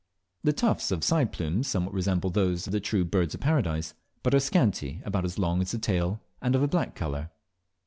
The 0.43 0.51
tufts 0.51 0.89
of 0.89 1.03
side 1.03 1.31
plumes 1.31 1.67
somewhat 1.67 1.93
resemble 1.93 2.31
those 2.31 2.65
of 2.65 2.73
the 2.73 2.79
true 2.79 3.05
Birds 3.05 3.35
of 3.35 3.39
Paradise, 3.41 3.93
but 4.23 4.33
are 4.33 4.39
scanty, 4.39 4.99
about 5.05 5.25
as 5.25 5.37
long 5.37 5.61
as 5.61 5.73
the 5.73 5.77
tail, 5.77 6.19
and 6.41 6.55
of 6.55 6.63
a 6.63 6.67
black 6.67 6.95
colour. 6.95 7.29